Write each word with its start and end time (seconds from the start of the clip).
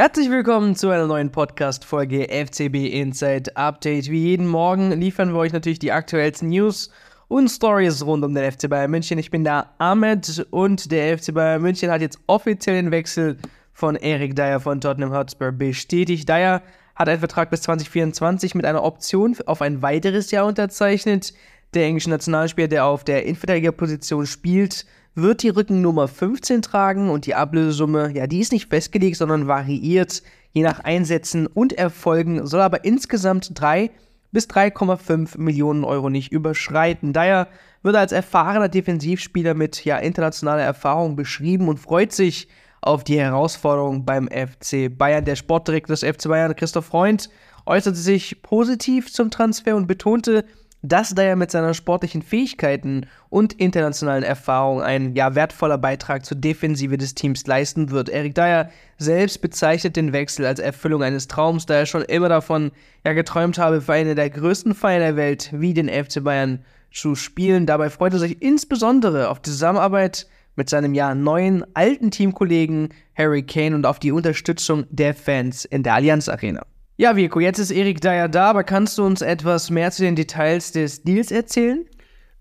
Herzlich 0.00 0.30
willkommen 0.30 0.76
zu 0.76 0.88
einer 0.88 1.06
neuen 1.06 1.30
Podcast-Folge 1.30 2.28
FCB 2.30 2.90
Inside 2.90 3.54
Update. 3.54 4.10
Wie 4.10 4.28
jeden 4.28 4.46
Morgen 4.46 4.92
liefern 4.92 5.34
wir 5.34 5.40
euch 5.40 5.52
natürlich 5.52 5.78
die 5.78 5.92
aktuellsten 5.92 6.48
News 6.48 6.90
und 7.28 7.50
Stories 7.50 8.02
rund 8.06 8.24
um 8.24 8.34
den 8.34 8.50
FC 8.50 8.70
Bayern 8.70 8.90
München. 8.90 9.18
Ich 9.18 9.30
bin 9.30 9.44
da 9.44 9.74
Ahmed 9.76 10.46
und 10.52 10.90
der 10.90 11.18
FC 11.18 11.34
Bayern 11.34 11.60
München 11.60 11.90
hat 11.90 12.00
jetzt 12.00 12.18
offiziell 12.28 12.76
den 12.76 12.90
Wechsel 12.92 13.36
von 13.74 13.94
Erik 13.94 14.34
Dyer 14.34 14.58
von 14.58 14.80
Tottenham 14.80 15.12
Hotspur 15.12 15.52
bestätigt. 15.52 16.26
Dyer 16.26 16.62
hat 16.94 17.10
einen 17.10 17.20
Vertrag 17.20 17.50
bis 17.50 17.60
2024 17.60 18.54
mit 18.54 18.64
einer 18.64 18.82
Option 18.82 19.36
auf 19.44 19.60
ein 19.60 19.82
weiteres 19.82 20.30
Jahr 20.30 20.46
unterzeichnet. 20.46 21.34
Der 21.74 21.84
englische 21.84 22.10
Nationalspieler, 22.10 22.68
der 22.68 22.84
auf 22.84 23.04
der 23.04 23.24
Innenverteidigerposition 23.24 24.26
spielt, 24.26 24.86
wird 25.14 25.42
die 25.42 25.50
Rückennummer 25.50 26.08
15 26.08 26.62
tragen 26.62 27.10
und 27.10 27.26
die 27.26 27.34
Ablösesumme, 27.34 28.10
ja, 28.12 28.26
die 28.26 28.40
ist 28.40 28.52
nicht 28.52 28.68
festgelegt, 28.68 29.16
sondern 29.16 29.46
variiert 29.46 30.22
je 30.52 30.62
nach 30.62 30.80
Einsätzen 30.80 31.46
und 31.46 31.72
Erfolgen, 31.72 32.46
soll 32.46 32.60
aber 32.60 32.84
insgesamt 32.84 33.52
3 33.54 33.90
bis 34.32 34.46
3,5 34.48 35.38
Millionen 35.38 35.84
Euro 35.84 36.08
nicht 36.08 36.32
überschreiten. 36.32 37.12
Daher 37.12 37.48
wird 37.82 37.94
er 37.94 38.00
als 38.00 38.12
erfahrener 38.12 38.68
Defensivspieler 38.68 39.54
mit 39.54 39.84
ja, 39.84 39.98
internationaler 39.98 40.62
Erfahrung 40.62 41.16
beschrieben 41.16 41.68
und 41.68 41.78
freut 41.78 42.12
sich 42.12 42.48
auf 42.80 43.04
die 43.04 43.20
Herausforderung 43.20 44.04
beim 44.04 44.28
FC 44.28 44.96
Bayern. 44.96 45.24
Der 45.24 45.36
Sportdirektor 45.36 45.94
des 45.94 46.04
FC 46.04 46.28
Bayern, 46.28 46.56
Christoph 46.56 46.86
Freund, 46.86 47.28
äußerte 47.66 47.98
sich 47.98 48.42
positiv 48.42 49.12
zum 49.12 49.30
Transfer 49.30 49.76
und 49.76 49.86
betonte, 49.86 50.44
dass 50.82 51.14
Dyer 51.14 51.36
mit 51.36 51.50
seinen 51.50 51.74
sportlichen 51.74 52.22
Fähigkeiten 52.22 53.06
und 53.28 53.52
internationalen 53.54 54.22
Erfahrungen 54.22 54.82
ein 54.82 55.14
ja, 55.14 55.34
wertvoller 55.34 55.78
Beitrag 55.78 56.24
zur 56.24 56.38
Defensive 56.38 56.96
des 56.96 57.14
Teams 57.14 57.46
leisten 57.46 57.90
wird. 57.90 58.08
Eric 58.08 58.34
Dyer 58.34 58.70
selbst 58.96 59.42
bezeichnet 59.42 59.96
den 59.96 60.12
Wechsel 60.12 60.46
als 60.46 60.58
Erfüllung 60.58 61.02
eines 61.02 61.28
Traums, 61.28 61.66
da 61.66 61.74
er 61.74 61.86
schon 61.86 62.02
immer 62.02 62.28
davon 62.28 62.70
ja, 63.04 63.12
geträumt 63.12 63.58
habe, 63.58 63.80
für 63.80 63.92
eine 63.92 64.14
der 64.14 64.30
größten 64.30 64.74
Feiern 64.74 65.00
der 65.00 65.16
Welt 65.16 65.50
wie 65.52 65.74
den 65.74 65.88
FC 65.88 66.24
Bayern 66.24 66.64
zu 66.90 67.14
spielen. 67.14 67.66
Dabei 67.66 67.90
freut 67.90 68.14
er 68.14 68.18
sich 68.18 68.40
insbesondere 68.42 69.28
auf 69.28 69.40
die 69.40 69.50
Zusammenarbeit 69.50 70.26
mit 70.56 70.68
seinem 70.68 70.94
ja 70.94 71.14
neuen 71.14 71.64
alten 71.74 72.10
Teamkollegen 72.10 72.88
Harry 73.16 73.42
Kane 73.42 73.74
und 73.74 73.86
auf 73.86 73.98
die 73.98 74.12
Unterstützung 74.12 74.86
der 74.90 75.14
Fans 75.14 75.64
in 75.64 75.82
der 75.82 75.94
Allianz 75.94 76.28
Arena. 76.28 76.66
Ja, 77.00 77.16
Vico, 77.16 77.40
jetzt 77.40 77.58
ist 77.58 77.70
Erik 77.70 78.02
Dyer 78.02 78.28
da, 78.28 78.50
aber 78.50 78.62
kannst 78.62 78.98
du 78.98 79.04
uns 79.04 79.22
etwas 79.22 79.70
mehr 79.70 79.90
zu 79.90 80.02
den 80.02 80.16
Details 80.16 80.72
des 80.72 81.02
Deals 81.02 81.30
erzählen? 81.30 81.86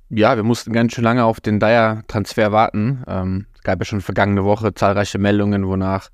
Ja, 0.10 0.36
wir 0.36 0.44
mussten 0.44 0.74
ganz 0.74 0.92
schön 0.92 1.06
lange 1.06 1.24
auf 1.24 1.40
den 1.40 1.62
Dyer-Transfer 1.62 2.52
warten. 2.52 3.02
Ähm, 3.08 3.46
es 3.56 3.62
gab 3.64 3.80
ja 3.80 3.86
schon 3.86 4.02
vergangene 4.02 4.44
Woche 4.44 4.74
zahlreiche 4.74 5.18
Meldungen, 5.18 5.66
wonach 5.66 6.10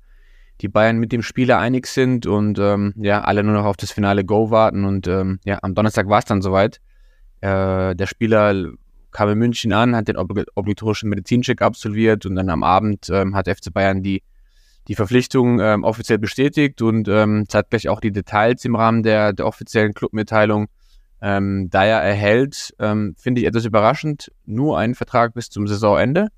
die 0.60 0.68
Bayern 0.68 0.98
mit 0.98 1.10
dem 1.10 1.22
Spieler 1.22 1.58
einig 1.58 1.88
sind 1.88 2.26
und 2.26 2.60
ähm, 2.60 2.94
ja, 2.96 3.22
alle 3.22 3.42
nur 3.42 3.54
noch 3.54 3.64
auf 3.64 3.76
das 3.76 3.90
finale 3.90 4.24
Go 4.24 4.48
warten. 4.52 4.84
Und 4.84 5.08
ähm, 5.08 5.40
ja, 5.44 5.58
am 5.62 5.74
Donnerstag 5.74 6.08
war 6.08 6.20
es 6.20 6.24
dann 6.24 6.40
soweit. 6.40 6.80
Äh, 7.40 7.96
der 7.96 8.06
Spieler 8.06 8.74
kam 9.10 9.28
in 9.28 9.38
München 9.38 9.72
an, 9.72 9.96
hat 9.96 10.06
den 10.06 10.16
obligatorischen 10.18 11.10
Medizincheck 11.10 11.62
absolviert 11.62 12.24
und 12.26 12.36
dann 12.36 12.48
am 12.48 12.62
Abend 12.62 13.10
ähm, 13.10 13.34
hat 13.34 13.48
FC 13.48 13.74
Bayern 13.74 14.04
die 14.04 14.22
die 14.88 14.94
Verpflichtung 14.94 15.60
ähm, 15.60 15.84
offiziell 15.84 16.18
bestätigt 16.18 16.80
und 16.82 17.08
ähm, 17.08 17.44
zeitgleich 17.48 17.88
auch 17.88 18.00
die 18.00 18.12
Details 18.12 18.64
im 18.64 18.76
Rahmen 18.76 19.02
der, 19.02 19.32
der 19.32 19.46
offiziellen 19.46 19.94
Clubmitteilung. 19.94 20.68
Ähm, 21.20 21.70
Dyer 21.70 22.00
erhält, 22.00 22.74
ähm, 22.78 23.14
finde 23.18 23.40
ich 23.40 23.46
etwas 23.46 23.64
überraschend, 23.64 24.30
nur 24.44 24.78
einen 24.78 24.94
Vertrag 24.94 25.34
bis 25.34 25.48
zum 25.48 25.66
Saisonende, 25.66 26.28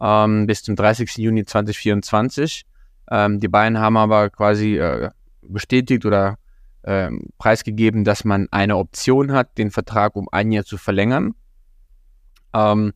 ähm, 0.00 0.46
bis 0.46 0.62
zum 0.62 0.76
30. 0.76 1.16
Juni 1.18 1.44
2024. 1.44 2.64
Ähm, 3.10 3.40
die 3.40 3.48
beiden 3.48 3.78
haben 3.78 3.96
aber 3.96 4.28
quasi 4.28 4.76
äh, 4.76 5.10
bestätigt 5.42 6.04
oder 6.04 6.36
äh, 6.82 7.10
preisgegeben, 7.38 8.04
dass 8.04 8.24
man 8.24 8.48
eine 8.50 8.76
Option 8.76 9.32
hat, 9.32 9.56
den 9.56 9.70
Vertrag 9.70 10.16
um 10.16 10.28
ein 10.30 10.52
Jahr 10.52 10.64
zu 10.64 10.76
verlängern. 10.76 11.34
Ähm, 12.52 12.92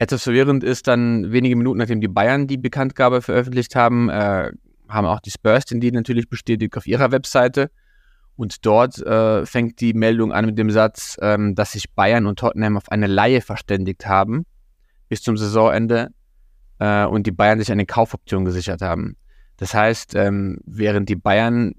etwas 0.00 0.22
verwirrend 0.22 0.64
ist 0.64 0.88
dann 0.88 1.30
wenige 1.30 1.56
Minuten 1.56 1.78
nachdem 1.78 2.00
die 2.00 2.08
Bayern 2.08 2.46
die 2.46 2.56
Bekanntgabe 2.56 3.20
veröffentlicht 3.20 3.76
haben, 3.76 4.08
äh, 4.08 4.50
haben 4.88 5.06
auch 5.06 5.20
die 5.20 5.30
Spurs 5.30 5.66
den 5.66 5.78
Deal 5.78 5.92
natürlich 5.92 6.30
bestätigt 6.30 6.74
auf 6.78 6.86
ihrer 6.86 7.12
Webseite. 7.12 7.70
Und 8.34 8.64
dort 8.64 8.98
äh, 9.04 9.44
fängt 9.44 9.78
die 9.82 9.92
Meldung 9.92 10.32
an 10.32 10.46
mit 10.46 10.56
dem 10.56 10.70
Satz, 10.70 11.18
ähm, 11.20 11.54
dass 11.54 11.72
sich 11.72 11.92
Bayern 11.92 12.24
und 12.24 12.38
Tottenham 12.38 12.78
auf 12.78 12.90
eine 12.90 13.08
Laie 13.08 13.42
verständigt 13.42 14.06
haben 14.06 14.46
bis 15.10 15.20
zum 15.20 15.36
Saisonende 15.36 16.08
äh, 16.78 17.04
und 17.04 17.26
die 17.26 17.32
Bayern 17.32 17.58
sich 17.58 17.70
eine 17.70 17.84
Kaufoption 17.84 18.46
gesichert 18.46 18.80
haben. 18.80 19.18
Das 19.58 19.74
heißt, 19.74 20.14
ähm, 20.14 20.60
während 20.64 21.10
die 21.10 21.16
Bayern 21.16 21.74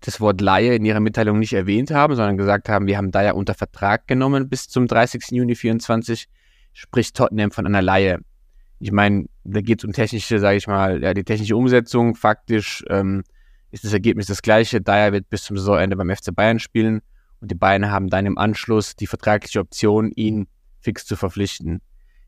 das 0.00 0.20
Wort 0.20 0.40
Laie 0.40 0.74
in 0.74 0.84
ihrer 0.84 0.98
Mitteilung 0.98 1.38
nicht 1.38 1.52
erwähnt 1.52 1.92
haben, 1.92 2.16
sondern 2.16 2.36
gesagt 2.36 2.68
haben, 2.68 2.88
wir 2.88 2.96
haben 2.96 3.12
da 3.12 3.22
ja 3.22 3.32
unter 3.34 3.54
Vertrag 3.54 4.08
genommen 4.08 4.48
bis 4.48 4.66
zum 4.66 4.88
30. 4.88 5.26
Juni 5.30 5.54
2024, 5.54 6.28
spricht 6.72 7.16
Tottenham 7.16 7.50
von 7.50 7.66
einer 7.66 7.82
Laie. 7.82 8.18
Ich 8.78 8.92
meine, 8.92 9.26
da 9.44 9.60
geht 9.60 9.80
es 9.80 9.84
um 9.84 9.92
technische, 9.92 10.38
sage 10.38 10.56
ich 10.56 10.66
mal, 10.66 11.02
ja, 11.02 11.12
die 11.12 11.24
technische 11.24 11.56
Umsetzung. 11.56 12.14
Faktisch 12.14 12.84
ähm, 12.88 13.22
ist 13.70 13.84
das 13.84 13.92
Ergebnis 13.92 14.26
das 14.26 14.42
gleiche. 14.42 14.80
Daher 14.80 15.12
wird 15.12 15.28
bis 15.28 15.44
zum 15.44 15.56
Saisonende 15.56 15.96
beim 15.96 16.10
FC 16.10 16.34
Bayern 16.34 16.58
spielen 16.58 17.02
und 17.40 17.50
die 17.50 17.54
Bayern 17.54 17.90
haben 17.90 18.08
dann 18.08 18.26
im 18.26 18.38
Anschluss 18.38 18.96
die 18.96 19.06
vertragliche 19.06 19.60
Option, 19.60 20.12
ihn 20.12 20.46
fix 20.80 21.06
zu 21.06 21.16
verpflichten. 21.16 21.80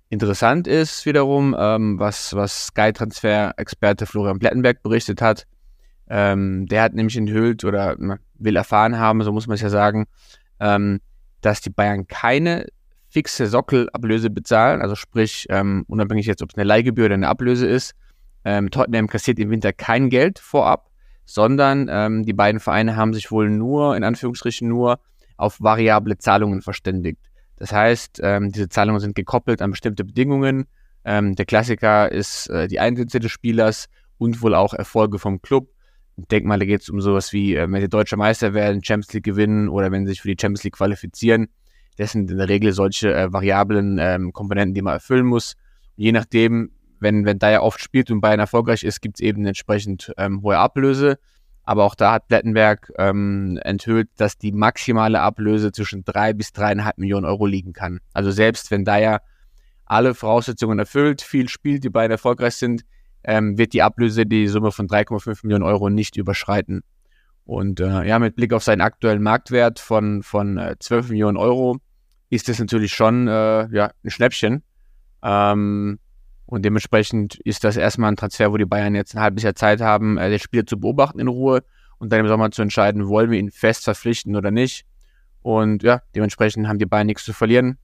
Interessant 0.08 0.66
ist 0.66 1.06
wiederum, 1.06 1.56
ähm, 1.58 1.98
was, 1.98 2.34
was 2.34 2.66
Sky-Transfer-Experte 2.66 4.04
Florian 4.04 4.38
Plettenberg 4.38 4.82
berichtet 4.82 5.22
hat. 5.22 5.47
Ähm, 6.08 6.66
der 6.66 6.82
hat 6.82 6.92
nämlich 6.92 7.16
enthüllt 7.16 7.64
oder 7.64 7.97
will 8.34 8.56
erfahren 8.56 8.98
haben, 8.98 9.22
so 9.22 9.32
muss 9.32 9.47
man 9.47 9.54
es 9.54 9.62
ja 9.62 9.70
sagen, 9.70 10.06
ähm, 10.60 11.00
dass 11.41 11.62
die 11.62 11.70
Bayern 11.70 12.06
keine 12.06 12.66
fixe 13.12 13.47
Sockelablöse 13.47 14.31
bezahlen, 14.31 14.81
also 14.81 14.95
sprich, 14.95 15.47
ähm, 15.50 15.84
unabhängig 15.87 16.27
jetzt, 16.27 16.43
ob 16.43 16.50
es 16.50 16.56
eine 16.56 16.65
Leihgebühr 16.65 17.06
oder 17.06 17.15
eine 17.15 17.28
Ablöse 17.28 17.67
ist. 17.67 17.95
Ähm, 18.45 18.71
Tottenham 18.71 19.06
kassiert 19.06 19.39
im 19.39 19.50
Winter 19.50 19.73
kein 19.73 20.09
Geld 20.09 20.39
vorab, 20.39 20.91
sondern 21.27 21.89
ähm, 21.91 22.25
die 22.25 22.33
beiden 22.33 22.59
Vereine 22.59 22.97
haben 22.97 23.12
sich 23.12 23.31
wohl 23.31 23.50
nur, 23.50 23.97
in 23.97 24.03
Anführungsstrichen 24.03 24.67
nur, 24.67 24.99
auf 25.37 25.61
variable 25.61 26.17
Zahlungen 26.17 26.62
verständigt. 26.62 27.19
Das 27.56 27.71
heißt, 27.71 28.21
ähm, 28.23 28.50
diese 28.50 28.71
Zahlungen 28.71 29.00
sind 29.00 29.15
gekoppelt 29.15 29.61
an 29.61 29.73
bestimmte 29.73 30.05
Bedingungen. 30.05 30.65
Ähm, 31.05 31.34
der 31.34 31.44
Klassiker 31.44 32.11
ist 32.11 32.49
äh, 32.49 32.67
die 32.67 32.81
Einsätze 32.81 33.21
des 33.21 33.31
Spielers 33.31 33.89
und 34.17 34.41
wohl 34.41 34.55
auch 34.55 34.73
Erfolge 34.73 35.19
vom 35.19 35.43
Club. 35.43 35.69
Ich 36.17 36.27
denke 36.29 36.49
mal, 36.49 36.59
da 36.59 36.65
geht 36.65 36.81
es 36.81 36.89
um 36.89 37.00
sowas 37.03 37.34
wie, 37.34 37.56
äh, 37.56 37.71
wenn 37.71 37.81
sie 37.83 37.89
deutscher 37.89 38.17
Meister 38.17 38.55
werden, 38.55 38.83
Champions 38.83 39.12
League 39.12 39.25
gewinnen 39.25 39.69
oder 39.69 39.93
wenn 39.93 40.06
sie 40.06 40.12
sich 40.12 40.23
für 40.23 40.29
die 40.29 40.41
Champions 40.41 40.65
League 40.65 40.77
qualifizieren 40.77 41.49
das 41.97 42.12
sind 42.12 42.30
in 42.30 42.38
der 42.38 42.48
Regel 42.48 42.72
solche 42.72 43.14
äh, 43.14 43.32
variablen 43.32 43.98
ähm, 44.00 44.32
Komponenten, 44.32 44.75
die 44.75 44.82
man 44.82 44.94
erfüllen 44.94 45.26
muss. 45.26 45.54
Je 45.97 46.12
nachdem, 46.12 46.70
wenn, 47.00 47.25
wenn 47.25 47.38
Dyer 47.38 47.62
oft 47.62 47.80
spielt 47.80 48.10
und 48.10 48.20
Bayern 48.20 48.41
erfolgreich 48.41 48.82
ist, 48.84 49.00
gibt 49.00 49.16
es 49.16 49.20
eben 49.20 49.44
entsprechend 49.44 50.12
ähm, 50.16 50.42
hohe 50.42 50.58
Ablöse. 50.58 51.19
Aber 51.64 51.84
auch 51.84 51.94
da 51.94 52.12
hat 52.12 52.28
Plettenberg 52.28 52.92
ähm, 52.98 53.58
enthüllt, 53.62 54.08
dass 54.16 54.36
die 54.36 54.52
maximale 54.52 55.20
Ablöse 55.20 55.70
zwischen 55.70 56.04
drei 56.04 56.32
bis 56.32 56.52
dreieinhalb 56.52 56.98
Millionen 56.98 57.25
Euro 57.25 57.47
liegen 57.47 57.72
kann. 57.72 58.00
Also 58.12 58.31
selbst 58.31 58.70
wenn 58.70 58.84
Dyer 58.84 59.20
alle 59.84 60.14
Voraussetzungen 60.14 60.78
erfüllt, 60.78 61.22
viel 61.22 61.48
spielt, 61.48 61.84
die 61.84 61.91
beiden 61.91 62.10
erfolgreich 62.10 62.56
sind, 62.56 62.84
ähm, 63.25 63.58
wird 63.58 63.75
die 63.75 63.82
Ablöse 63.82 64.26
die 64.26 64.48
Summe 64.48 64.72
von 64.72 64.88
3,5 64.88 65.41
Millionen 65.44 65.64
Euro 65.64 65.88
nicht 65.88 66.16
überschreiten. 66.16 66.82
Und 67.44 67.80
äh, 67.80 68.06
ja, 68.06 68.19
mit 68.19 68.36
Blick 68.36 68.53
auf 68.53 68.62
seinen 68.62 68.80
aktuellen 68.80 69.22
Marktwert 69.22 69.80
von, 69.80 70.22
von 70.22 70.58
äh, 70.58 70.76
12 70.78 71.10
Millionen 71.10 71.36
Euro 71.36 71.78
ist 72.30 72.48
das 72.48 72.58
natürlich 72.58 72.92
schon 72.92 73.28
äh, 73.28 73.69
ja, 73.75 73.92
ein 74.04 74.10
Schnäppchen. 74.10 74.62
Ähm, 75.22 75.98
und 76.47 76.64
dementsprechend 76.64 77.36
ist 77.41 77.64
das 77.64 77.76
erstmal 77.76 78.12
ein 78.12 78.16
Transfer, 78.16 78.52
wo 78.52 78.56
die 78.56 78.64
Bayern 78.64 78.94
jetzt 78.94 79.14
ein 79.14 79.22
halbes 79.22 79.42
Jahr 79.42 79.54
Zeit 79.54 79.81
haben, 79.81 80.19
äh, 80.19 80.31
den 80.31 80.38
Spieler 80.38 80.66
zu 80.66 80.78
beobachten 80.78 81.19
in 81.19 81.28
Ruhe 81.28 81.62
und 81.99 82.12
dann 82.12 82.20
im 82.20 82.28
Sommer 82.28 82.50
zu 82.50 82.62
entscheiden, 82.62 83.08
wollen 83.08 83.31
wir 83.31 83.38
ihn 83.38 83.50
fest 83.50 83.84
verpflichten 83.84 84.37
oder 84.37 84.50
nicht. 84.50 84.84
Und 85.43 85.82
ja, 85.82 86.02
dementsprechend 86.14 86.69
haben 86.69 86.78
die 86.78 86.87
Bayern 86.87 87.06
nichts 87.06 87.25
zu 87.25 87.32
verlieren. 87.32 87.78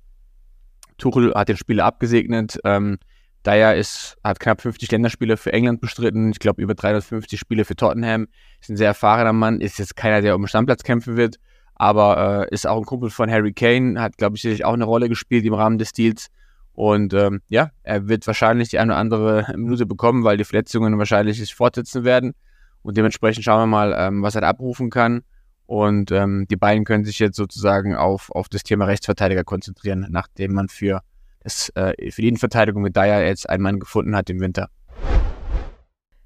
Tuchel 0.96 1.34
hat 1.34 1.48
den 1.48 1.56
Spieler 1.56 1.84
abgesegnet. 1.84 2.58
Ähm, 2.64 2.98
Dyer 3.46 3.74
ist, 3.74 4.16
hat 4.24 4.40
knapp 4.40 4.60
50 4.60 4.90
Länderspiele 4.90 5.36
für 5.36 5.52
England 5.52 5.80
bestritten. 5.80 6.30
Ich 6.30 6.38
glaube, 6.38 6.60
über 6.60 6.74
350 6.74 7.38
Spiele 7.38 7.64
für 7.64 7.76
Tottenham. 7.76 8.28
Ist 8.60 8.70
ein 8.70 8.76
sehr 8.76 8.88
erfahrener 8.88 9.32
Mann. 9.32 9.60
Ist 9.60 9.78
jetzt 9.78 9.96
keiner, 9.96 10.20
der 10.20 10.34
um 10.34 10.42
den 10.42 10.48
Stammplatz 10.48 10.82
kämpfen 10.82 11.16
wird. 11.16 11.36
Aber 11.74 12.46
äh, 12.50 12.54
ist 12.54 12.66
auch 12.66 12.78
ein 12.78 12.84
Kumpel 12.84 13.10
von 13.10 13.30
Harry 13.30 13.52
Kane. 13.52 14.00
Hat, 14.00 14.18
glaube 14.18 14.36
ich, 14.36 14.42
sicherlich 14.42 14.64
auch 14.64 14.72
eine 14.72 14.84
Rolle 14.84 15.08
gespielt 15.08 15.44
im 15.44 15.54
Rahmen 15.54 15.78
des 15.78 15.92
Deals. 15.92 16.28
Und 16.72 17.12
ähm, 17.14 17.40
ja, 17.48 17.70
er 17.82 18.08
wird 18.08 18.26
wahrscheinlich 18.26 18.68
die 18.68 18.78
eine 18.78 18.92
oder 18.92 19.00
andere 19.00 19.46
Minute 19.56 19.86
bekommen, 19.86 20.24
weil 20.24 20.36
die 20.36 20.44
Verletzungen 20.44 20.98
wahrscheinlich 20.98 21.38
sich 21.38 21.54
fortsetzen 21.54 22.04
werden. 22.04 22.34
Und 22.82 22.96
dementsprechend 22.96 23.44
schauen 23.44 23.62
wir 23.62 23.66
mal, 23.66 23.94
ähm, 23.96 24.22
was 24.22 24.34
er 24.34 24.42
abrufen 24.44 24.90
kann. 24.90 25.22
Und 25.66 26.12
ähm, 26.12 26.46
die 26.50 26.56
beiden 26.56 26.84
können 26.84 27.04
sich 27.04 27.18
jetzt 27.18 27.36
sozusagen 27.36 27.94
auf, 27.94 28.30
auf 28.30 28.48
das 28.48 28.62
Thema 28.62 28.86
Rechtsverteidiger 28.86 29.44
konzentrieren, 29.44 30.06
nachdem 30.08 30.54
man 30.54 30.68
für 30.68 31.02
das, 31.42 31.70
äh, 31.74 32.10
für 32.10 32.22
die 32.22 32.28
Innenverteidigung 32.28 32.82
mit 32.82 32.96
Dyer 32.96 33.24
jetzt 33.24 33.48
einen 33.48 33.62
Mann 33.62 33.80
gefunden 33.80 34.16
hat 34.16 34.30
im 34.30 34.40
Winter. 34.40 34.70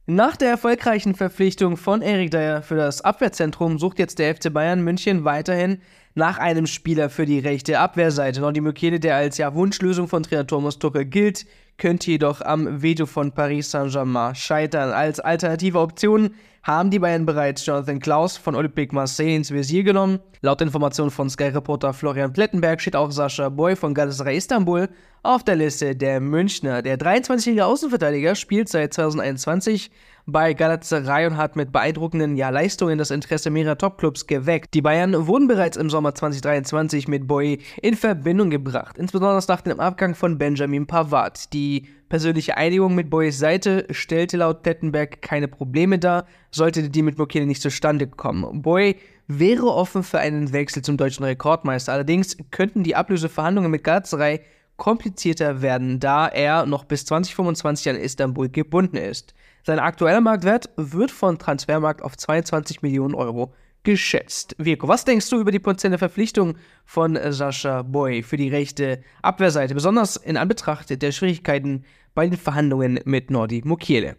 Nach 0.07 0.37
der 0.37 0.51
erfolgreichen 0.51 1.15
Verpflichtung 1.15 1.77
von 1.77 2.03
Erik 2.03 2.33
Dyer 2.33 2.63
für 2.63 2.75
das 2.75 3.03
Abwehrzentrum 3.03 3.79
sucht 3.79 4.01
jetzt 4.01 4.19
der 4.19 4.35
FC 4.35 4.53
Bayern 4.53 4.83
München 4.83 5.25
weiterhin 5.25 5.81
nach 6.15 6.39
einem 6.39 6.67
Spieler 6.67 7.09
für 7.09 7.25
die 7.25 7.39
rechte 7.39 7.79
Abwehrseite. 7.79 8.41
Nordi 8.41 8.61
Mukele, 8.61 8.99
der 8.99 9.17
als 9.17 9.39
ja, 9.39 9.55
Wunschlösung 9.55 10.09
von 10.09 10.25
Trainer 10.25 10.47
Thomas 10.47 10.81
Tuchel 10.81 11.05
gilt, 11.05 11.47
könnte 11.79 12.11
jedoch 12.11 12.41
am 12.41 12.83
Veto 12.83 13.07
von 13.07 13.33
Paris 13.33 13.71
Saint-Germain 13.71 14.35
scheitern. 14.35 14.91
Als 14.91 15.21
alternative 15.21 15.79
Option 15.79 16.35
haben 16.63 16.91
die 16.91 17.01
Bayern 17.01 17.27
bereits 17.27 17.67
Jonathan 17.67 17.99
Klaus 17.99 18.37
von 18.37 18.55
Olympique 18.55 18.95
Marseille 18.95 19.35
ins 19.35 19.51
Visier 19.51 19.83
genommen. 19.83 20.21
Laut 20.43 20.61
Informationen 20.61 21.11
von 21.11 21.29
Sky-Reporter 21.29 21.93
Florian 21.93 22.33
Plettenberg 22.33 22.81
steht 22.81 22.97
auch 22.97 23.11
Sascha 23.11 23.49
Boy 23.49 23.75
von 23.75 23.95
Galatasaray 23.95 24.37
Istanbul 24.37 24.89
auf 25.25 25.45
der 25.45 25.57
Liste 25.57 25.95
der 25.97 26.21
Münchner. 26.21 26.83
Der 26.83 26.99
23-jährige 26.99 27.67
Außenverteidiger 27.67 28.35
spielt 28.35 28.69
seit 28.69 28.95
2021 28.95 29.91
bei 30.27 30.55
Galatasaray 30.55 31.27
und 31.27 31.37
hat 31.37 31.57
mit 31.57 31.73
beeindruckenden 31.73 32.37
ja, 32.37 32.51
Leistungen 32.51 32.99
das 32.99 33.11
Interesse 33.11 33.51
mehrerer 33.51 33.79
Topclubs 33.79 34.27
geweckt. 34.27 34.75
Die 34.75 34.83
Bayern 34.83 35.27
wurden 35.27 35.49
bereits 35.49 35.77
im 35.77 35.91
Sommer 35.91 36.15
2023 36.15 37.09
mit 37.09 37.27
Boy 37.27 37.59
in 37.81 37.97
Verbindung 37.97 38.51
gebracht, 38.51 38.99
insbesondere 38.99 39.43
nach 39.47 39.61
dem 39.63 39.81
Abgang 39.81 40.15
von 40.15 40.39
Benjamin 40.39 40.87
Pavard. 40.87 41.53
Die 41.53 41.89
persönliche 42.13 42.59
Einigung 42.59 42.95
mit 42.95 43.09
Boys 43.09 43.39
Seite 43.39 43.87
stellte 43.89 44.37
laut 44.37 44.63
Plettenberg 44.63 45.23
keine 45.23 45.49
Probleme 45.49 45.99
dar, 45.99 46.27
sollte 46.51 46.91
die 46.91 47.01
mit 47.01 47.17
Mokele 47.17 47.47
nicht 47.47 47.63
zustande 47.63 48.07
kommen. 48.07 48.61
Boy 48.61 48.97
wäre 49.29 49.69
offen 49.69 50.03
für 50.03 50.19
einen 50.19 50.53
Wechsel 50.53 50.83
zum 50.83 50.99
deutschen 50.99 51.25
Rekordmeister. 51.25 51.91
Allerdings 51.91 52.37
könnten 52.51 52.83
die 52.83 52.97
Ablöseverhandlungen 52.97 53.71
mit 53.71 53.83
Galatasaray 53.83 54.43
komplizierter 54.77 55.63
werden, 55.63 56.01
da 56.01 56.29
er 56.29 56.67
noch 56.67 56.85
bis 56.85 57.07
2025 57.07 57.89
an 57.89 57.97
Istanbul 57.97 58.51
gebunden 58.51 58.99
ist. 58.99 59.33
Sein 59.63 59.79
aktueller 59.79 60.21
Marktwert 60.21 60.69
wird 60.77 61.11
von 61.11 61.39
Transfermarkt 61.39 62.03
auf 62.03 62.19
22 62.19 62.83
Millionen 62.83 63.15
Euro 63.15 63.55
geschätzt. 63.83 64.55
Virko, 64.59 64.89
was 64.89 65.05
denkst 65.05 65.29
du 65.31 65.41
über 65.41 65.51
die 65.51 65.59
potenzielle 65.59 65.99
Verpflichtung 65.99 66.57
von 66.85 67.19
Sascha 67.33 67.83
Boy 67.83 68.23
für 68.23 68.37
die 68.37 68.49
rechte 68.49 69.03
Abwehrseite, 69.23 69.75
besonders 69.75 70.17
in 70.17 70.37
Anbetracht 70.37 70.91
der 71.03 71.13
Schwierigkeiten 71.13 71.85
bei 72.15 72.27
den 72.27 72.39
Verhandlungen 72.39 73.01
mit 73.05 73.31
Nordi 73.31 73.63
Mukiele? 73.65 74.17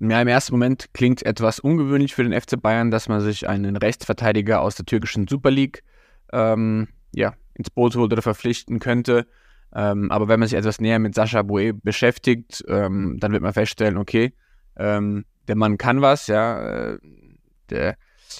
Ja, 0.00 0.20
im 0.20 0.28
ersten 0.28 0.52
Moment 0.52 0.90
klingt 0.92 1.24
etwas 1.24 1.60
ungewöhnlich 1.60 2.14
für 2.14 2.24
den 2.24 2.38
FC 2.38 2.60
Bayern, 2.60 2.90
dass 2.90 3.08
man 3.08 3.20
sich 3.20 3.48
einen 3.48 3.76
Rechtsverteidiger 3.76 4.60
aus 4.60 4.74
der 4.74 4.86
türkischen 4.86 5.28
Super 5.28 5.50
League 5.50 5.84
ähm, 6.32 6.88
ja, 7.14 7.34
ins 7.54 7.70
Boot 7.70 7.94
holt 7.94 8.12
oder 8.12 8.22
verpflichten 8.22 8.80
könnte. 8.80 9.26
Ähm, 9.74 10.10
aber 10.10 10.28
wenn 10.28 10.40
man 10.40 10.48
sich 10.48 10.58
etwas 10.58 10.80
näher 10.80 10.98
mit 10.98 11.14
Sascha 11.14 11.42
Boe 11.42 11.72
beschäftigt, 11.72 12.64
ähm, 12.68 13.16
dann 13.20 13.32
wird 13.32 13.42
man 13.42 13.52
feststellen, 13.52 13.96
okay, 13.96 14.32
ähm, 14.76 15.24
der 15.48 15.56
Mann 15.56 15.78
kann 15.78 16.00
was, 16.00 16.26
ja, 16.26 16.92
äh, 16.92 16.98
der 17.70 17.96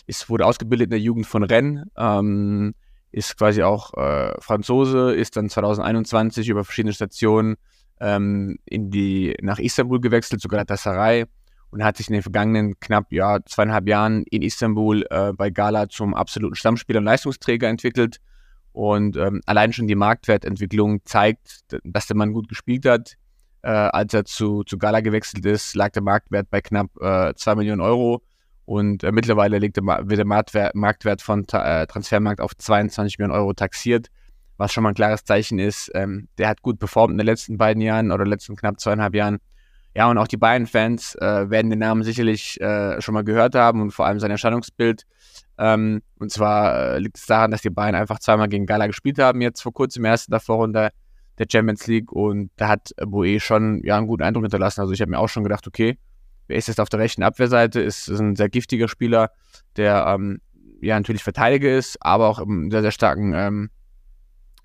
ist, 0.06 0.29
wurde 0.29 0.46
ausgebildet 0.46 0.87
in 0.87 0.91
der 0.91 1.00
Jugend 1.00 1.26
von 1.26 1.43
Rennes, 1.43 1.87
ähm, 1.96 2.75
ist 3.12 3.38
quasi 3.38 3.62
auch 3.62 3.94
äh, 3.94 4.35
Franzose, 4.41 5.14
ist 5.14 5.37
dann 5.37 5.49
2021 5.49 6.49
über 6.49 6.64
verschiedene 6.64 6.93
Stationen 6.93 7.56
ähm, 8.00 8.58
in 8.64 8.91
die, 8.91 9.37
nach 9.41 9.58
Istanbul 9.58 10.00
gewechselt, 10.00 10.41
zu 10.41 10.49
Galatasaray 10.49 11.26
und 11.70 11.82
hat 11.82 11.96
sich 11.96 12.08
in 12.08 12.14
den 12.14 12.23
vergangenen 12.23 12.79
knapp 12.79 13.12
ja, 13.12 13.38
zweieinhalb 13.44 13.88
Jahren 13.88 14.23
in 14.31 14.43
Istanbul 14.43 15.05
äh, 15.11 15.32
bei 15.32 15.50
Gala 15.50 15.88
zum 15.88 16.14
absoluten 16.14 16.55
Stammspieler 16.55 17.00
und 17.00 17.05
Leistungsträger 17.05 17.69
entwickelt. 17.69 18.20
Und 18.73 19.17
ähm, 19.17 19.40
allein 19.47 19.73
schon 19.73 19.88
die 19.88 19.94
Marktwertentwicklung 19.94 21.05
zeigt, 21.05 21.64
dass 21.85 22.06
der 22.06 22.17
Mann 22.17 22.32
gut 22.32 22.49
gespielt 22.49 22.87
hat. 22.87 23.14
Äh, 23.62 23.70
als 23.70 24.12
er 24.14 24.25
zu, 24.25 24.62
zu 24.62 24.79
Gala 24.79 25.00
gewechselt 25.00 25.47
ist, 25.47 25.75
lag 25.75 25.90
der 25.90 26.02
Marktwert 26.02 26.50
bei 26.50 26.61
knapp 26.61 26.90
äh, 27.00 27.35
2 27.35 27.55
Millionen 27.56 27.81
Euro. 27.81 28.23
Und 28.64 29.05
äh, 29.05 29.12
mittlerweile 29.12 29.58
liegt 29.58 29.76
der, 29.76 29.84
wird 29.84 30.19
der 30.19 30.25
Marktwert, 30.25 31.22
von 31.22 31.44
äh, 31.52 31.87
Transfermarkt 31.87 32.40
auf 32.40 32.56
22 32.56 33.19
Millionen 33.19 33.38
Euro 33.38 33.52
taxiert, 33.52 34.08
was 34.56 34.72
schon 34.72 34.82
mal 34.82 34.90
ein 34.90 34.94
klares 34.94 35.25
Zeichen 35.25 35.58
ist. 35.58 35.90
Ähm, 35.94 36.28
der 36.38 36.49
hat 36.49 36.62
gut 36.62 36.78
performt 36.78 37.12
in 37.12 37.19
den 37.19 37.26
letzten 37.26 37.58
beiden 37.58 37.82
Jahren 37.82 38.11
oder 38.11 38.25
letzten 38.25 38.56
knapp 38.56 38.81
zweieinhalb 38.81 39.14
Jahren. 39.14 39.38
Ja, 39.96 40.11
und 40.11 40.19
auch 40.19 40.26
die 40.26 40.37
Bayern-Fans 40.37 41.14
äh, 41.16 41.50
werden 41.50 41.70
den 41.70 41.78
Namen 41.78 42.02
sicherlich 42.02 42.61
äh, 42.61 43.00
schon 43.00 43.14
mal 43.14 43.22
gehört 43.22 43.55
haben 43.55 43.81
und 43.81 43.93
vor 43.93 44.06
allem 44.06 44.19
sein 44.19 44.31
Erscheinungsbild 44.31 45.05
ähm, 45.58 46.02
und 46.19 46.32
zwar 46.32 46.94
äh, 46.94 46.99
liegt 46.99 47.19
es 47.19 47.26
daran, 47.26 47.50
dass 47.50 47.62
die 47.62 47.70
Bayern 47.70 47.94
einfach 47.94 48.19
zweimal 48.19 48.49
gegen 48.49 48.66
Gala 48.66 48.87
gespielt 48.87 49.19
haben, 49.19 49.40
jetzt 49.40 49.62
vor 49.62 49.72
kurzem 49.72 50.05
erst 50.05 50.28
in 50.28 50.32
der 50.32 50.40
Vorrunde 50.40 50.90
der 51.38 51.46
Champions 51.50 51.87
League 51.87 52.12
und 52.12 52.50
da 52.56 52.69
hat 52.69 52.90
Boe 53.06 53.38
schon 53.40 53.82
ja, 53.84 53.96
einen 53.96 54.06
guten 54.06 54.22
Eindruck 54.22 54.44
hinterlassen. 54.44 54.81
Also 54.81 54.93
ich 54.93 55.00
habe 55.00 55.11
mir 55.11 55.19
auch 55.19 55.28
schon 55.28 55.43
gedacht, 55.43 55.66
okay, 55.66 55.99
wer 56.46 56.56
ist 56.56 56.69
jetzt 56.69 56.81
auf 56.81 56.88
der 56.88 57.00
rechten 57.00 57.23
Abwehrseite? 57.23 57.81
Ist, 57.81 58.08
ist 58.08 58.20
ein 58.20 58.37
sehr 58.37 58.49
giftiger 58.49 58.88
Spieler, 58.88 59.31
der 59.76 60.06
ähm, 60.08 60.41
ja 60.81 60.96
natürlich 60.96 61.23
Verteidiger 61.23 61.76
ist, 61.76 61.96
aber 62.00 62.29
auch 62.29 62.38
einen 62.38 62.70
sehr, 62.70 62.82
sehr 62.82 62.93
starken 62.93 63.32
ähm, 63.35 63.70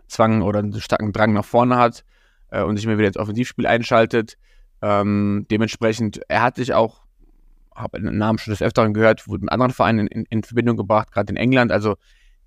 Zwang 0.08 0.42
oder 0.42 0.60
einen 0.60 0.80
starken 0.82 1.14
Drang 1.14 1.34
nach 1.34 1.46
vorne 1.46 1.78
hat 1.78 2.04
äh, 2.50 2.64
und 2.64 2.76
sich 2.76 2.86
immer 2.86 2.98
wieder 2.98 3.08
ins 3.08 3.18
Offensivspiel 3.18 3.68
einschaltet. 3.68 4.38
Ähm, 4.82 5.46
dementsprechend, 5.52 6.22
er 6.30 6.42
hat 6.42 6.56
sich 6.56 6.74
auch 6.74 7.02
habe 7.80 8.02
den 8.02 8.18
Namen 8.18 8.38
schon 8.40 8.52
des 8.52 8.62
Öfteren 8.62 8.94
gehört, 8.94 9.28
wurde 9.28 9.44
mit 9.44 9.52
anderen 9.52 9.72
Vereinen 9.72 10.08
in, 10.08 10.26
in 10.30 10.44
Verbindung 10.44 10.78
gebracht, 10.78 11.12
gerade 11.12 11.32
in 11.32 11.38
England. 11.38 11.72
Also 11.72 11.96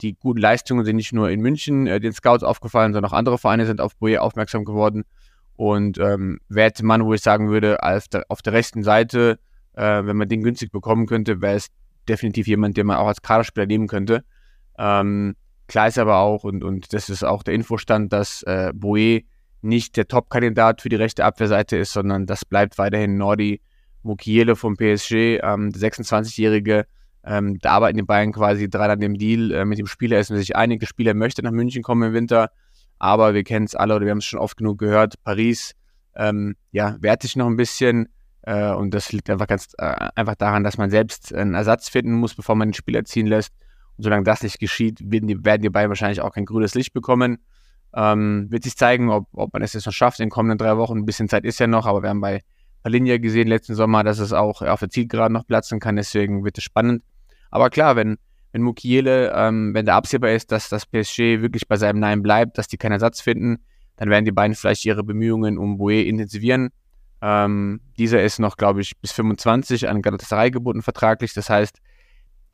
die 0.01 0.15
guten 0.15 0.41
Leistungen 0.41 0.85
sind 0.85 0.97
nicht 0.97 1.13
nur 1.13 1.31
in 1.31 1.41
München 1.41 1.87
äh, 1.87 2.01
den 2.01 2.13
Scouts 2.13 2.43
aufgefallen, 2.43 2.93
sondern 2.93 3.11
auch 3.11 3.17
andere 3.17 3.39
Vereine 3.39 3.67
sind 3.67 3.81
auf 3.81 3.97
Boye 3.97 4.19
aufmerksam 4.19 4.65
geworden. 4.65 5.05
Und 5.63 5.97
ähm, 5.99 6.41
wäre 6.49 6.71
jetzt 6.71 6.83
Mann, 6.83 7.05
wo 7.05 7.15
ich 7.15 7.21
sagen 7.21 7.49
würde, 7.49 7.81
auf 7.85 8.09
der, 8.09 8.25
auf 8.27 8.43
der 8.43 8.53
rechten 8.53 8.83
Seite, 8.83 9.39
äh, 9.75 10.05
wenn 10.05 10.17
man 10.17 10.29
den 10.29 10.43
günstig 10.43 10.73
bekommen 10.73 11.07
könnte, 11.07 11.41
wäre 11.41 11.55
es 11.55 11.69
definitiv 12.09 12.49
jemand, 12.49 12.77
den 12.77 12.87
man 12.87 12.97
auch 12.97 13.07
als 13.07 13.23
Kaderspieler 13.23 13.67
nehmen 13.67 13.87
könnte. 13.87 14.25
Ähm, 14.77 15.37
klar 15.69 15.87
ist 15.87 16.01
aber 16.01 16.17
auch, 16.17 16.43
und, 16.43 16.65
und 16.65 16.93
das 16.93 17.09
ist 17.09 17.23
auch 17.23 17.45
der 17.45 17.55
Infostand, 17.55 18.13
dass 18.13 18.43
äh, 18.43 18.73
Boe 18.75 19.21
nicht 19.61 19.97
der 19.97 20.09
Top-Kandidat 20.09 20.83
für 20.83 20.89
die 20.89 20.97
rechte 20.97 21.25
Abwehrseite 21.25 21.77
ist, 21.77 21.93
sondern 21.93 22.27
das 22.27 22.45
bleibt 22.45 22.77
weiterhin 22.79 23.17
Nordi, 23.17 23.61
Mukiele 24.03 24.57
vom 24.57 24.77
PSG, 24.77 25.39
ähm, 25.45 25.71
der 25.71 25.93
26-Jährige, 25.93 26.87
ähm, 27.23 27.61
da 27.61 27.75
arbeiten 27.75 27.99
die 27.99 28.03
Bayern 28.03 28.33
quasi 28.33 28.69
dran 28.69 28.91
an 28.91 28.99
dem 28.99 29.17
Deal 29.17 29.53
äh, 29.53 29.65
mit 29.65 29.79
dem 29.79 29.87
Spieler. 29.87 30.19
ist 30.19 30.27
sich 30.27 30.57
einig, 30.57 30.81
der 30.81 30.89
Spieler 30.89 31.15
möchte 31.15 31.41
nach 31.45 31.53
München 31.53 31.85
kommen 31.85 32.09
im 32.09 32.15
Winter, 32.15 32.51
aber 33.03 33.35
wir 33.35 33.43
kennen 33.43 33.67
es 33.67 33.75
alle 33.75 33.97
oder 33.97 34.05
wir 34.05 34.13
haben 34.13 34.19
es 34.19 34.25
schon 34.27 34.39
oft 34.39 34.57
genug 34.57 34.79
gehört, 34.79 35.15
Paris, 35.25 35.75
ähm, 36.15 36.55
ja, 36.71 36.97
wehrt 37.01 37.23
sich 37.23 37.35
noch 37.35 37.49
ein 37.49 37.57
bisschen 37.57 38.09
äh, 38.43 38.71
und 38.71 38.95
das 38.95 39.11
liegt 39.11 39.29
einfach 39.29 39.49
ganz 39.49 39.75
äh, 39.77 40.09
einfach 40.15 40.37
daran, 40.37 40.63
dass 40.63 40.79
man 40.79 40.89
selbst 40.89 41.35
einen 41.35 41.55
Ersatz 41.55 41.89
finden 41.89 42.13
muss, 42.13 42.37
bevor 42.37 42.55
man 42.55 42.69
den 42.69 42.75
Spieler 42.75 43.05
ziehen 43.05 43.27
lässt. 43.27 43.53
Und 43.97 44.05
solange 44.05 44.23
das 44.23 44.45
nicht 44.45 44.61
geschieht, 44.61 45.01
werden 45.03 45.27
die, 45.27 45.45
werden 45.45 45.63
die 45.63 45.69
Bayern 45.69 45.89
wahrscheinlich 45.89 46.21
auch 46.21 46.33
kein 46.33 46.45
grünes 46.45 46.77
Licht 46.77 46.93
bekommen. 46.93 47.39
Ähm, 47.93 48.47
wird 48.51 48.63
sich 48.63 48.77
zeigen, 48.77 49.11
ob, 49.11 49.27
ob 49.33 49.53
man 49.53 49.63
es 49.63 49.73
jetzt 49.73 49.87
noch 49.87 49.93
schafft 49.93 50.21
in 50.21 50.27
den 50.27 50.31
kommenden 50.31 50.59
drei 50.59 50.77
Wochen. 50.77 50.99
Ein 50.99 51.05
bisschen 51.05 51.29
Zeit 51.29 51.45
ist 51.45 51.59
ja 51.59 51.67
noch, 51.67 51.87
aber 51.87 52.05
wir 52.05 52.09
haben 52.09 52.21
bei 52.21 52.43
Palinja 52.85 53.19
gesehen 53.19 53.49
letzten 53.49 53.75
Sommer, 53.75 54.05
dass 54.05 54.21
es 54.21 54.33
auch 54.33 54.63
auf 54.63 54.79
der 54.79 54.91
Zielgeraden 54.91 55.33
noch 55.33 55.47
platzen 55.47 55.81
kann. 55.81 55.97
Deswegen 55.97 56.45
wird 56.45 56.57
es 56.57 56.63
spannend. 56.63 57.03
Aber 57.51 57.69
klar, 57.69 57.97
wenn, 57.97 58.19
wenn 58.53 58.63
Mukiele, 58.63 59.33
ähm, 59.35 59.75
wenn 59.75 59.87
da 59.87 59.97
absehbar 59.97 60.31
ist, 60.31 60.53
dass 60.53 60.69
das 60.69 60.87
PSG 60.87 61.41
wirklich 61.41 61.67
bei 61.67 61.77
seinem 61.77 62.01
Nein 62.01 62.23
bleibt, 62.23 62.59
dass 62.59 62.69
die 62.69 62.77
keinen 62.77 62.93
Ersatz 62.93 63.21
finden, 63.21 63.65
dann 63.97 64.11
werden 64.11 64.25
die 64.25 64.33
beiden 64.33 64.55
vielleicht 64.55 64.85
ihre 64.85 65.05
Bemühungen 65.05 65.59
um 65.59 65.79
Boe 65.79 66.03
intensivieren. 66.03 66.71
Ähm, 67.21 67.81
dieser 67.99 68.23
ist 68.23 68.39
noch, 68.39 68.57
glaube 68.57 68.81
ich, 68.81 68.97
bis 69.01 69.13
25 69.13 69.89
an 69.89 70.03
Galatasaray 70.03 70.51
gebunden 70.51 70.83
vertraglich. 70.83 71.35
Das 71.35 71.49
heißt, 71.49 71.79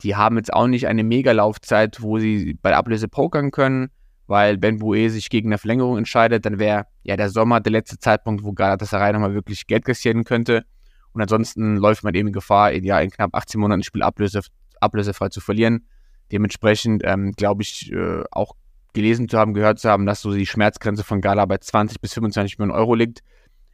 die 0.03 0.15
haben 0.15 0.37
jetzt 0.37 0.53
auch 0.53 0.67
nicht 0.67 0.87
eine 0.87 1.03
Mega-Laufzeit, 1.03 2.01
wo 2.01 2.19
sie 2.19 2.57
bei 2.61 2.69
der 2.69 2.77
Ablöse 2.77 3.07
pokern 3.07 3.51
können 3.51 3.89
weil 4.29 4.61
wenn 4.61 4.77
Boué 4.77 5.09
sich 5.09 5.29
gegen 5.31 5.49
eine 5.49 5.57
Verlängerung 5.57 5.97
entscheidet, 5.97 6.45
dann 6.45 6.59
wäre 6.59 6.85
ja 7.01 7.17
der 7.17 7.31
Sommer 7.31 7.61
der 7.61 7.71
letzte 7.71 7.97
Zeitpunkt, 7.97 8.43
wo 8.43 8.53
Galatasaray 8.53 9.11
nochmal 9.11 9.33
wirklich 9.33 9.65
Geld 9.65 9.85
kassieren 9.85 10.23
könnte. 10.23 10.65
Und 11.13 11.21
ansonsten 11.21 11.77
läuft 11.77 12.03
man 12.03 12.13
eben 12.13 12.31
Gefahr, 12.31 12.71
in, 12.71 12.83
ja, 12.83 12.99
in 12.99 13.09
knapp 13.09 13.33
18 13.33 13.59
Monaten 13.59 13.79
ein 13.79 13.83
Spiel 13.83 14.03
ablöse, 14.03 14.41
ablösefrei 14.81 15.29
zu 15.29 15.41
verlieren. 15.41 15.85
Dementsprechend 16.31 17.03
ähm, 17.05 17.31
glaube 17.33 17.63
ich 17.63 17.91
äh, 17.91 18.23
auch 18.31 18.55
gelesen 18.93 19.29
zu 19.29 19.37
haben, 19.37 19.53
gehört 19.53 19.79
zu 19.79 19.89
haben, 19.89 20.05
dass 20.05 20.21
so 20.21 20.33
die 20.33 20.45
Schmerzgrenze 20.45 21.03
von 21.03 21.21
Gala 21.21 21.45
bei 21.45 21.57
20 21.57 22.01
bis 22.01 22.13
25 22.13 22.57
Millionen 22.59 22.77
Euro 22.77 22.95
liegt. 22.95 23.21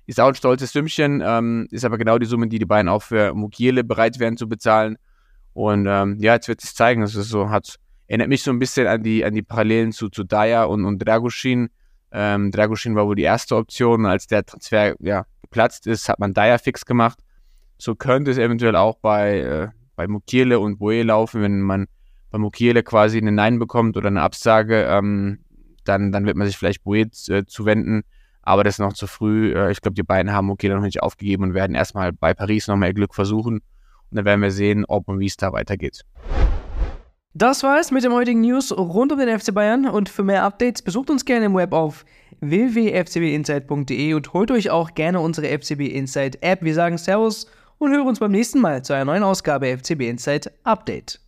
Ist 0.07 0.19
auch 0.19 0.27
ein 0.27 0.35
stolzes 0.35 0.71
Sümmchen, 0.71 1.21
ähm, 1.25 1.67
ist 1.71 1.83
aber 1.83 1.97
genau 1.97 2.19
die 2.19 2.27
Summe, 2.27 2.47
die 2.47 2.59
die 2.59 2.65
beiden 2.65 2.89
auch 2.89 3.01
für 3.01 3.33
Mugiele 3.33 3.83
bereit 3.83 4.19
wären 4.19 4.38
zu 4.38 4.47
bezahlen. 4.47 4.97
Und 5.53 5.88
ähm, 5.88 6.17
ja, 6.19 6.33
jetzt 6.33 6.47
wird 6.47 6.63
es 6.63 6.75
zeigen. 6.75 7.01
Es 7.01 7.15
ist 7.15 7.29
so, 7.29 7.50
hat 7.50 7.79
Erinnert 8.07 8.29
mich 8.29 8.43
so 8.43 8.51
ein 8.51 8.59
bisschen 8.59 8.85
an 8.88 9.01
die, 9.01 9.25
an 9.25 9.33
die 9.33 9.41
Parallelen 9.41 9.91
zu, 9.91 10.09
zu 10.09 10.24
Daya 10.24 10.65
und, 10.65 10.85
und 10.85 11.00
Dragusin. 11.00 11.69
Ähm, 12.12 12.51
Dragusin 12.51 12.95
war 12.95 13.07
wohl 13.07 13.15
die 13.15 13.24
erste 13.24 13.55
Option. 13.55 14.05
Als 14.05 14.27
der 14.27 14.45
Transfer 14.45 14.95
ja, 15.00 15.25
geplatzt 15.41 15.88
ist, 15.88 16.07
hat 16.07 16.19
man 16.19 16.33
Daya 16.33 16.59
fix 16.59 16.85
gemacht. 16.85 17.19
So 17.77 17.95
könnte 17.95 18.31
es 18.31 18.38
eventuell 18.38 18.75
auch 18.75 18.97
bei, 18.97 19.39
äh, 19.39 19.67
bei 19.96 20.08
Mukiele 20.08 20.60
und 20.60 20.78
Boe 20.78 21.04
laufen, 21.04 21.42
wenn 21.42 21.62
man 21.62 21.88
bei 22.32 22.38
Mukiele 22.38 22.84
quasi 22.84 23.18
eine 23.18 23.32
Nein 23.32 23.60
bekommt 23.60 23.98
oder 23.98 24.08
eine 24.08 24.22
Absage, 24.22 24.86
ähm, 24.90 25.40
dann, 25.84 26.12
dann 26.12 26.25
wird 26.25 26.36
man 26.36 26.48
sich 26.48 26.58
vielleicht 26.58 26.84
Boe 26.84 27.08
äh, 27.30 27.46
zuwenden. 27.46 28.04
Aber 28.42 28.64
das 28.64 28.75
ist 28.75 28.80
noch 28.80 28.94
zu 28.94 29.08
früh. 29.08 29.54
Äh, 29.54 29.72
ich 29.72 29.82
glaube, 29.82 29.96
die 29.96 30.04
beiden 30.04 30.32
haben 30.32 30.50
okay 30.50 30.70
noch 30.70 30.82
nicht 30.82 31.02
aufgegeben 31.02 31.44
und 31.44 31.54
werden 31.54 31.75
erstmal 31.75 32.14
bei 32.14 32.34
Paris 32.34 32.68
nochmal 32.68 32.90
ihr 32.90 32.94
Glück 32.94 33.16
versuchen. 33.16 33.56
Und 33.56 33.64
dann 34.12 34.25
werden 34.25 34.42
wir 34.42 34.52
sehen, 34.52 34.86
ob 34.86 35.08
und 35.08 35.20
wie 35.20 35.25
es 35.25 35.38
da 35.38 35.52
weitergeht. 35.52 36.04
Das 37.34 37.64
war 37.64 37.80
es 37.80 37.92
mit 37.92 38.04
dem 38.04 38.14
heutigen 38.14 38.42
News 38.42 38.72
rund 38.72 39.12
um 39.12 39.20
den 39.20 39.38
FC 39.38 39.54
Bayern 39.54 39.88
und 39.88 40.08
für 40.08 40.24
mehr 40.24 40.44
Updates 40.44 40.82
besucht 40.82 41.10
uns 41.10 41.25
gerne 41.25 41.48
im 41.48 41.56
Web 41.56 41.74
auf 41.74 42.06
www.fcbinsight.de 42.40 44.14
und 44.14 44.32
holt 44.32 44.52
euch 44.52 44.70
auch 44.70 44.94
gerne 44.94 45.20
unsere 45.20 45.48
FCB 45.48 45.82
Insight 45.82 46.38
App. 46.42 46.62
Wir 46.62 46.74
sagen 46.74 46.98
Servus 46.98 47.48
und 47.77 47.91
hören 47.91 48.08
uns 48.08 48.20
beim 48.20 48.32
nächsten 48.32 48.60
Mal 48.60 48.84
zu 48.84 48.94
einer 48.94 49.05
neuen 49.05 49.24
Ausgabe 49.24 49.77
FCB 49.77 50.01
Insight 50.01 50.51
Update. 50.63 51.25